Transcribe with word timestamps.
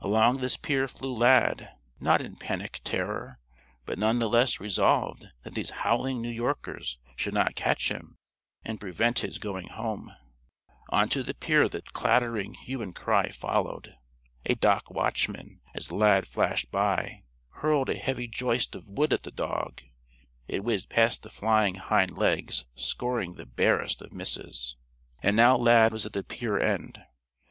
Along 0.00 0.40
this 0.42 0.58
pier 0.58 0.86
flew 0.86 1.14
Lad, 1.14 1.70
not 1.98 2.20
in 2.20 2.36
panic 2.36 2.82
terror, 2.84 3.38
but 3.86 3.98
none 3.98 4.18
the 4.18 4.28
less 4.28 4.60
resolved 4.60 5.28
that 5.42 5.54
these 5.54 5.70
howling 5.70 6.20
New 6.20 6.28
Yorkers 6.28 6.98
should 7.16 7.32
not 7.32 7.54
catch 7.54 7.90
him 7.90 8.18
and 8.62 8.78
prevent 8.78 9.20
his 9.20 9.38
going 9.38 9.68
home. 9.68 10.14
Onto 10.90 11.22
the 11.22 11.32
pier 11.32 11.66
the 11.66 11.80
clattering 11.80 12.52
hue 12.52 12.82
and 12.82 12.94
cry 12.94 13.30
followed. 13.30 13.94
A 14.44 14.54
dock 14.54 14.90
watchman, 14.90 15.62
as 15.74 15.90
Lad 15.90 16.28
flashed 16.28 16.70
by, 16.70 17.22
hurled 17.52 17.88
a 17.88 17.96
heavy 17.96 18.28
joist 18.28 18.74
of 18.74 18.86
wood 18.90 19.14
at 19.14 19.22
the 19.22 19.30
dog. 19.30 19.80
It 20.46 20.62
whizzed 20.62 20.90
past 20.90 21.22
the 21.22 21.30
flying 21.30 21.76
hind 21.76 22.18
legs, 22.18 22.66
scoring 22.74 23.36
the 23.36 23.46
barest 23.46 24.02
of 24.02 24.12
misses. 24.12 24.76
And 25.22 25.34
now 25.34 25.56
Lad 25.56 25.90
was 25.90 26.04
at 26.04 26.12
the 26.12 26.22
pier 26.22 26.58
end. 26.60 26.98